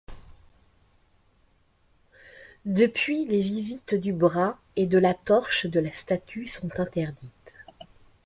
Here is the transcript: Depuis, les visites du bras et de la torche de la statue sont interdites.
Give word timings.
Depuis, 2.65 3.27
les 3.27 3.43
visites 3.43 3.93
du 3.93 4.13
bras 4.13 4.57
et 4.75 4.87
de 4.87 4.97
la 4.97 5.13
torche 5.13 5.67
de 5.67 5.79
la 5.79 5.93
statue 5.93 6.47
sont 6.47 6.71
interdites. 6.79 7.29